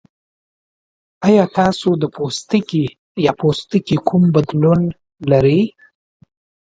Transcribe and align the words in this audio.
ایا 1.27 1.45
تاسو 1.57 1.87
د 2.01 2.03
پوستکي 2.15 2.85
یا 3.25 3.31
پوستکي 3.39 3.97
کوم 4.07 4.23
بدلون 4.35 4.81
لرئ؟ 5.29 5.61